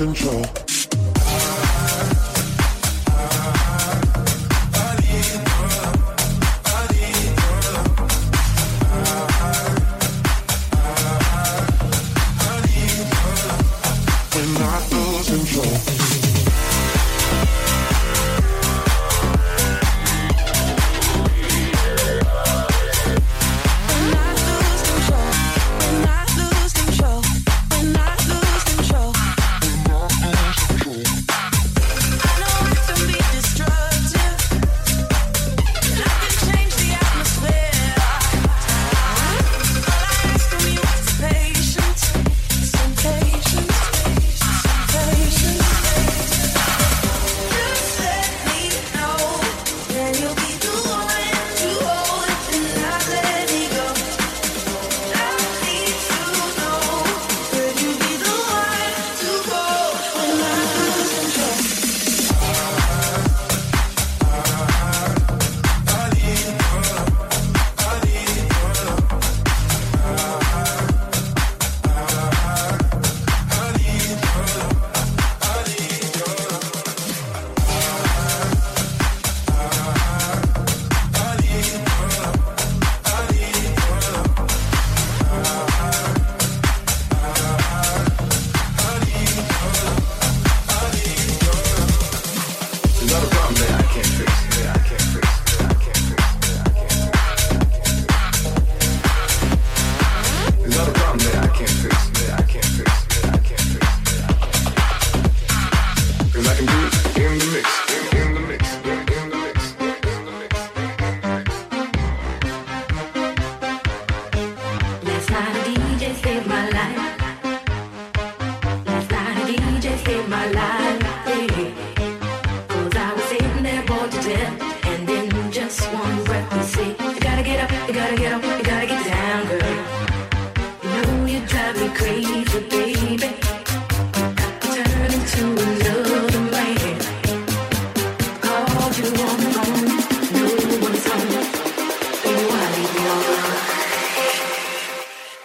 control 0.00 0.69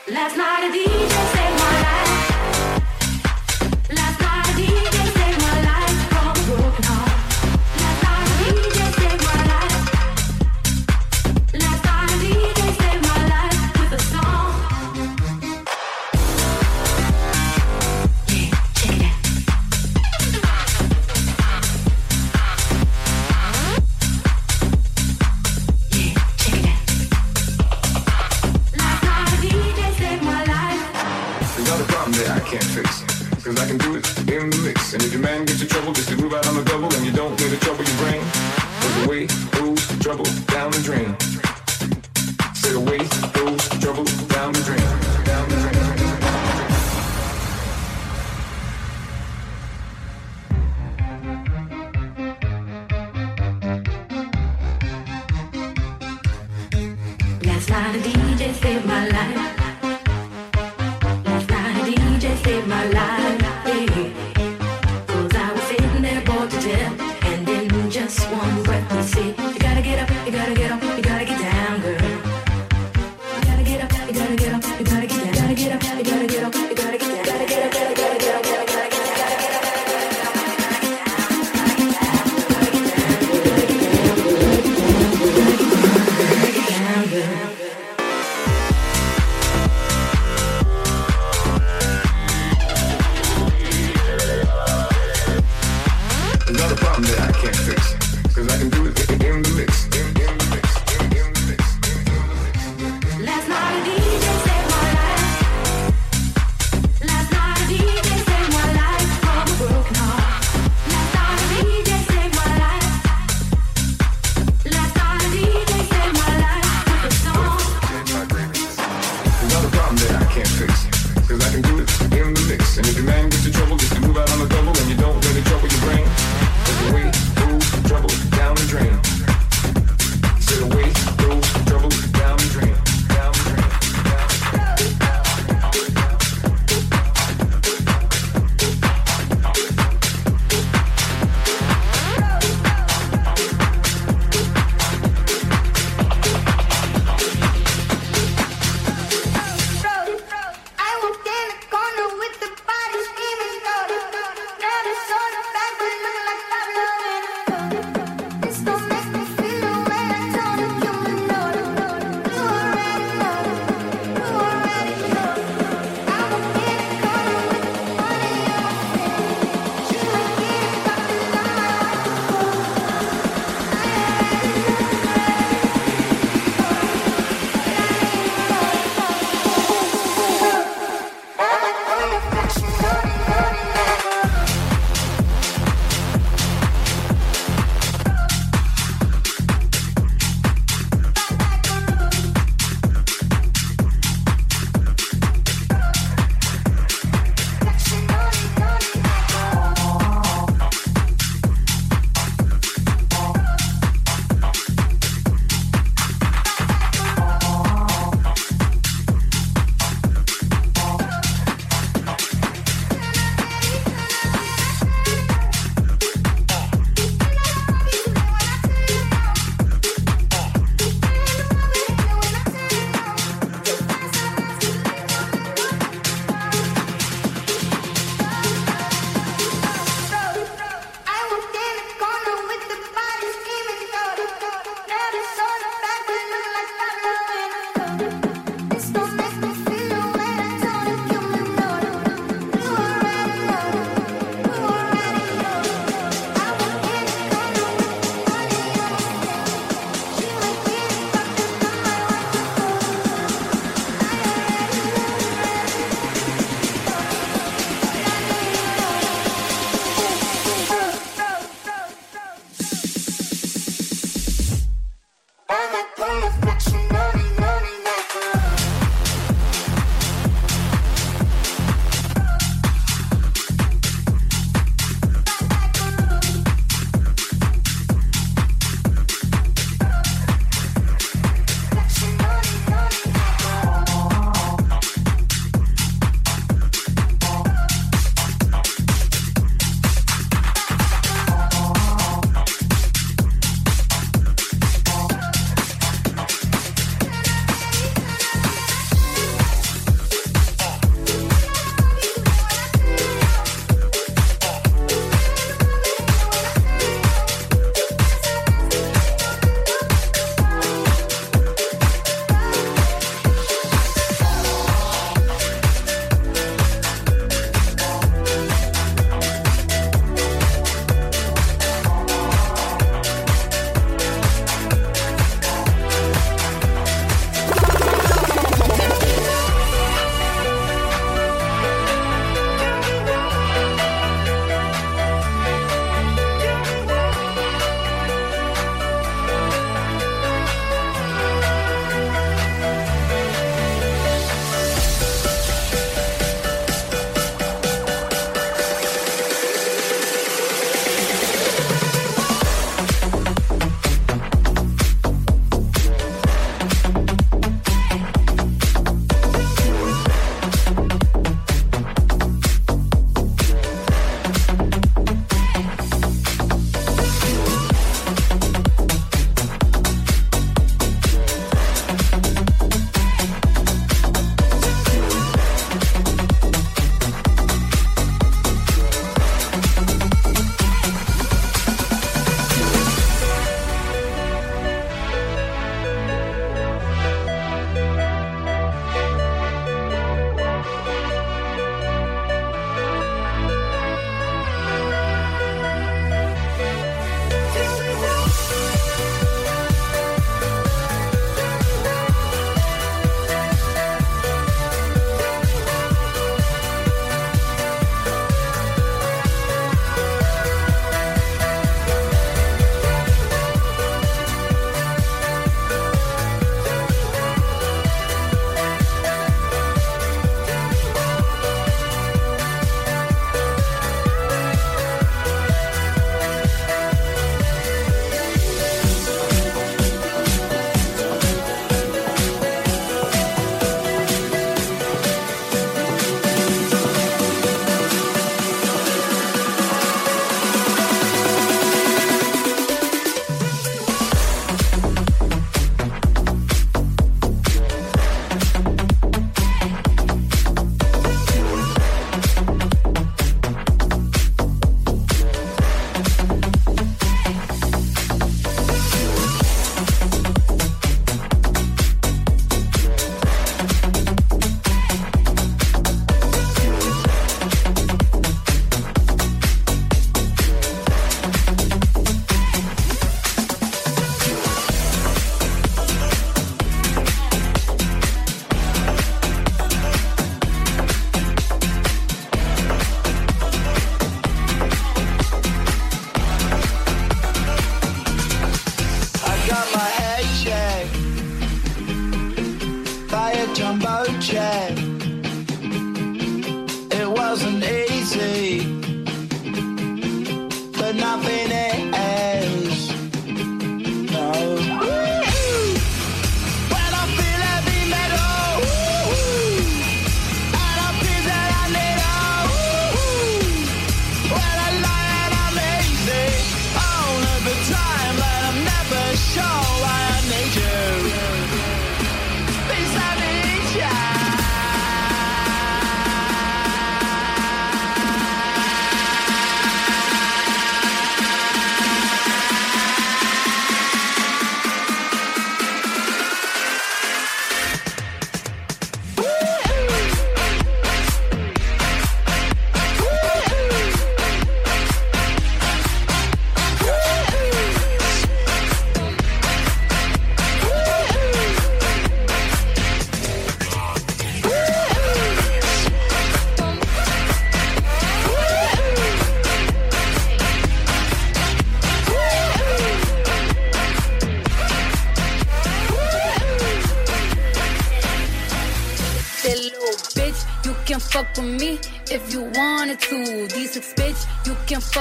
Last 0.08 0.38
night 0.38 0.64
at 0.66 0.72
the 0.74 1.15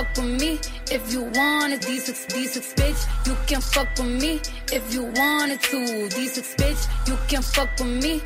fuck 0.05 0.17
with 0.25 0.41
me 0.41 0.61
if 0.91 1.13
you 1.13 1.23
wanted. 1.23 1.81
D6, 1.81 2.27
D6, 2.29 2.75
bitch, 2.75 3.27
you 3.27 3.37
can 3.47 3.61
fuck 3.61 3.89
with 3.99 4.23
me 4.23 4.41
if 4.73 4.93
you 4.93 5.05
wanted 5.17 5.61
to. 5.63 5.77
D6, 6.09 6.57
bitch, 6.57 7.09
you 7.09 7.17
can 7.29 7.43
fuck 7.43 7.71
with 7.79 8.03
me 8.03 8.21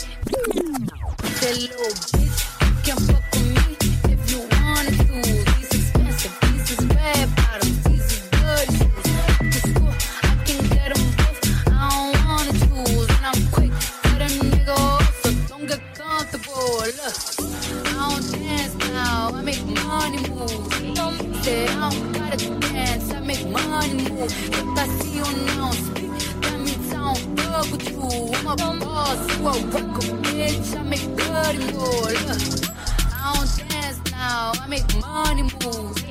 money. 23.79 24.05
If 24.25 24.79
I 24.83 24.87
see 24.99 25.17
you 25.19 25.25
announcement, 25.25 26.43
got 26.43 26.61
me 26.61 26.75
down 26.91 27.15
thug 27.37 27.71
with 27.73 27.91
you. 27.91 28.01
I'm 28.49 28.61
a 28.61 28.85
boss, 28.85 29.21
you 29.31 29.47
a 29.47 29.53
worker, 29.73 30.09
bitch. 30.25 30.77
I 30.79 30.83
make 30.83 31.07
dirty 31.17 31.59
moves. 31.73 32.21
Look, 32.29 32.75
I 33.13 33.33
don't 33.35 33.71
dance 33.71 34.01
now, 34.11 34.53
I 34.63 34.67
make 34.75 34.89
money 35.01 35.43
moves. 35.43 36.03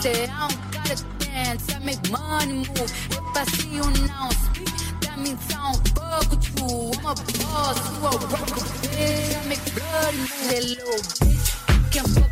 Say 0.00 0.24
I 0.24 0.48
don't 0.48 0.72
gotta 0.74 0.96
dance, 1.18 1.74
I 1.74 1.78
make 1.80 2.02
money. 2.10 2.62
If 2.62 3.36
I 3.40 3.44
see 3.54 3.76
you 3.76 3.82
announcement, 3.82 4.70
with 6.30 6.46
you. 6.56 6.92
I'm 6.98 7.06
a 7.06 7.24
boss, 7.38 7.78
a 7.98 8.22
bitch. 8.32 9.36
I 9.38 9.48
make 9.50 9.64
dirty 9.76 10.18
moves. 10.18 10.48
That 10.48 10.62
bitch, 11.20 11.92
can't 11.92 12.08
fuck 12.08 12.31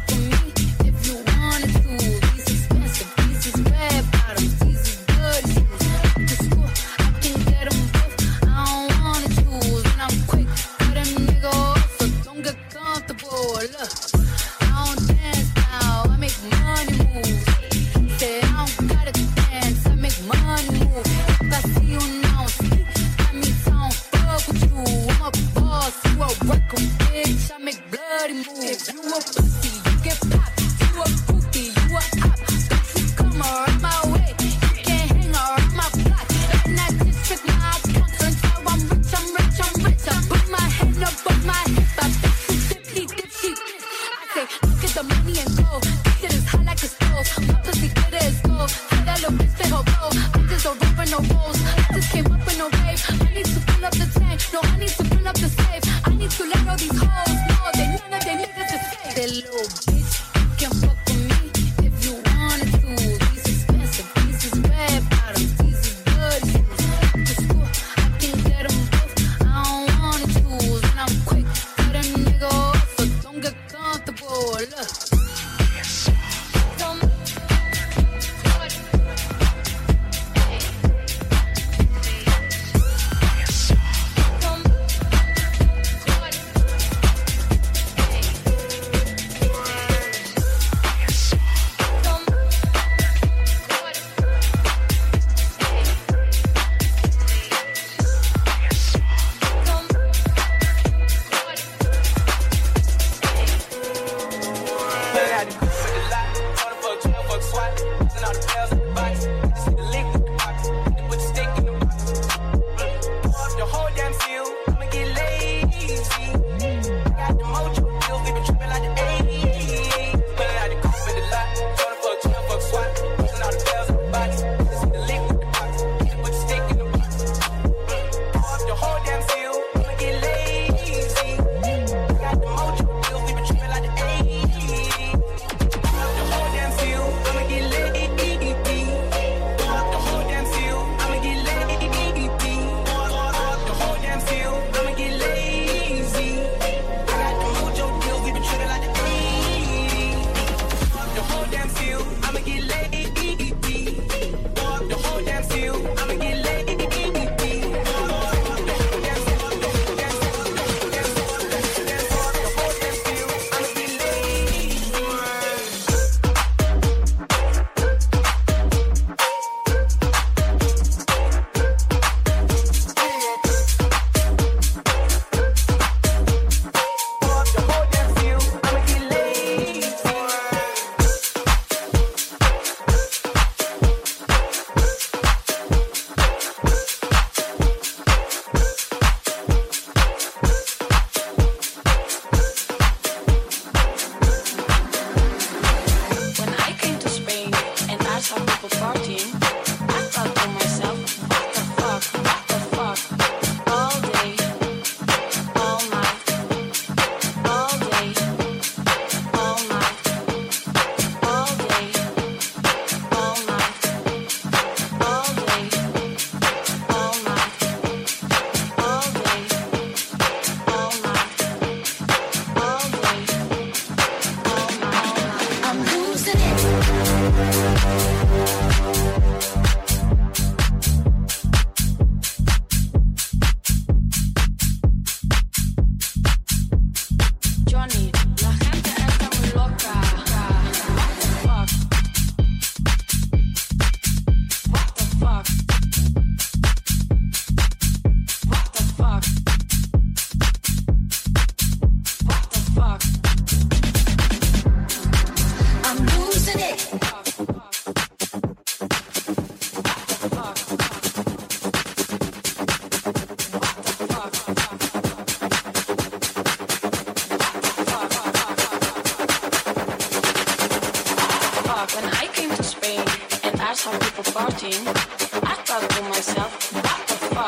no 51.11 51.19
rules. 51.19 51.70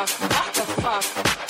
Everybody 0.03 0.75
the 0.75 0.83
jump! 0.83 1.42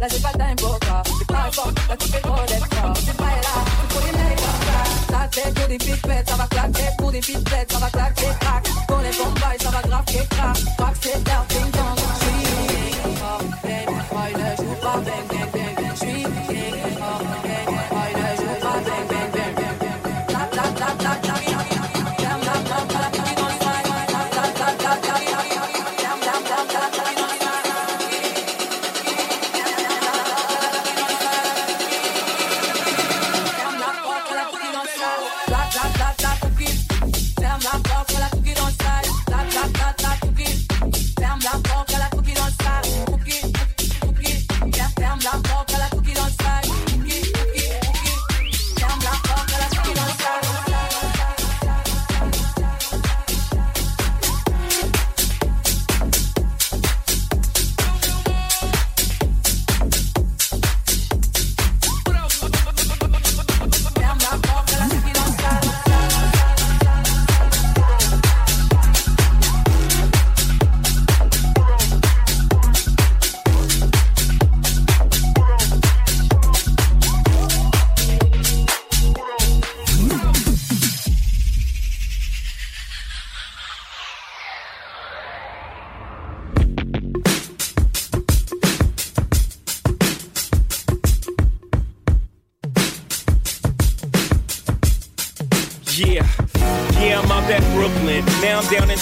La 0.00 0.08
porte, 0.08 0.38
la 1.90 1.96
cookie 1.96 2.20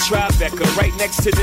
Tribeca, 0.09 0.65
right 0.75 0.97
next 0.97 1.21
to 1.21 1.29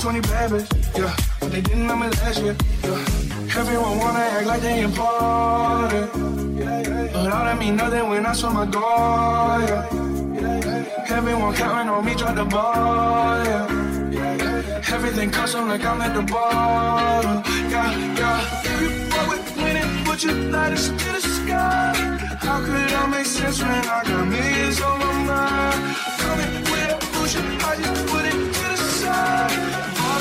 20 0.00 0.20
babies, 0.20 0.68
yeah. 0.96 1.16
But 1.40 1.50
they 1.50 1.60
didn't 1.60 1.86
know 1.86 1.96
me 1.96 2.06
last 2.08 2.40
year, 2.40 2.56
yeah. 2.84 3.58
Everyone 3.58 3.98
wanna 3.98 4.20
act 4.20 4.46
like 4.46 4.62
they 4.62 4.82
important. 4.82 6.56
Yeah, 6.56 6.80
yeah, 6.80 7.04
yeah. 7.04 7.12
But 7.12 7.32
all 7.32 7.44
that 7.44 7.58
mean 7.58 7.76
nothing 7.76 8.08
when 8.08 8.24
I 8.24 8.32
saw 8.32 8.50
my 8.50 8.64
goal, 8.66 8.82
yeah. 8.82 9.88
yeah. 10.34 11.16
Everyone 11.16 11.52
counting 11.54 11.88
on 11.88 12.04
me, 12.04 12.14
drop 12.14 12.36
the 12.36 12.44
ball, 12.44 13.44
yeah. 13.44 13.66
yeah. 14.12 14.94
Everything 14.94 15.30
custom 15.32 15.68
like 15.68 15.84
I'm 15.84 16.00
at 16.00 16.14
the 16.14 16.22
bottom, 16.22 17.42
yeah, 17.68 18.14
yeah. 18.20 18.62
If 18.64 18.80
you 18.82 18.90
fuck 19.10 19.28
with 19.30 19.56
winning, 19.56 20.04
put 20.04 20.22
your 20.22 20.34
lighters 20.34 20.88
to 20.90 21.12
the 21.12 21.20
sky. 21.20 21.92
How 22.40 22.60
could 22.60 22.92
I 22.92 23.06
make 23.06 23.26
sense 23.26 23.60
when 23.60 23.70
I 23.70 24.04
got 24.04 24.28
millions 24.28 24.80
on 24.80 24.98
my 25.00 25.12
mind? 25.28 25.96
Coming 26.20 26.77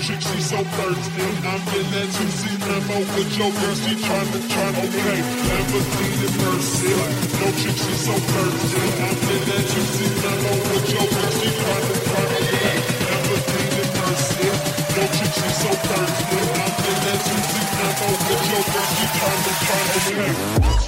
chicks, 0.00 0.26
she 0.30 0.40
so 0.40 0.62
thirsty. 0.62 1.22
I'm 1.46 1.62
in 1.72 1.86
that 1.94 2.08
2C 2.10 2.42
limo 2.66 2.98
with 3.14 3.32
your 3.38 3.50
girl, 3.52 3.76
she 3.76 3.94
try 4.02 4.22
to 4.24 4.38
okay. 4.38 5.18
Never 5.46 5.82
seen 5.92 6.20
it 6.26 6.34
mercy. 6.42 6.92
No 7.40 7.48
chick, 7.60 7.76
she 7.76 7.94
so 8.04 8.14
thirsty. 8.14 8.82
I'm 9.04 9.16
in 9.32 9.42
that 9.46 9.64
2C 9.72 9.98
limo 10.22 10.52
with 10.68 10.88
your 10.92 11.06
girl, 11.06 11.30
she 11.38 11.48
try 11.60 11.78
to 11.86 11.94
okay. 12.22 12.74
Never 13.06 13.38
seen 13.46 13.72
it 13.80 13.90
mercy. 13.96 14.48
No 14.96 15.04
chick, 15.16 15.32
she 15.38 15.50
so 15.60 15.70
thirsty. 15.86 16.38
I'm 16.56 16.74
in 16.90 16.98
that 17.06 17.20
2C 17.26 17.54
limo 17.78 18.08
with 18.26 18.44
your 18.50 18.64
girl, 18.72 18.86
she 18.96 19.06
tryna, 19.16 19.52
tryna 19.64 19.96
okay. 20.72 20.85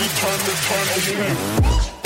Your 0.00 0.08
girl, 0.08 0.38
she 0.38 1.14
trying 1.14 1.84
to 1.84 1.99